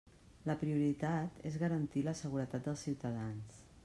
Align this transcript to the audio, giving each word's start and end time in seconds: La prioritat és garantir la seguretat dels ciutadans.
La 0.51 0.53
prioritat 0.61 1.37
és 1.49 1.59
garantir 1.63 2.03
la 2.07 2.13
seguretat 2.21 2.65
dels 2.71 2.87
ciutadans. 2.89 3.61